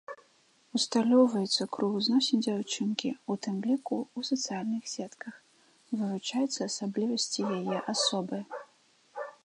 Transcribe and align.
Усталёўваецца 0.77 1.65
круг 1.75 1.93
зносін 2.05 2.39
дзяўчынкі, 2.45 3.11
у 3.33 3.37
тым 3.47 3.57
ліку, 3.71 3.99
у 4.19 4.25
сацыяльных 4.31 4.83
сетках, 4.95 5.35
вывучаюцца 6.01 6.59
асаблівасці 6.69 7.41
яе 7.57 7.77
асобы. 7.97 8.43